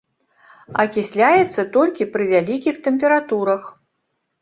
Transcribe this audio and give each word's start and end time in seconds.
Акісляецца 0.83 1.61
толькі 1.77 2.09
пры 2.17 2.29
вялікіх 2.35 2.83
тэмпературах. 2.91 3.73